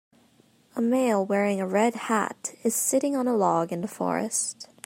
A 0.75 0.81
male 0.81 1.23
wearing 1.23 1.61
a 1.61 1.67
red 1.67 1.93
hat 1.93 2.55
is 2.63 2.73
sitting 2.73 3.15
on 3.15 3.27
a 3.27 3.35
log 3.37 3.71
in 3.71 3.81
the 3.81 3.87
forest. 3.87 4.67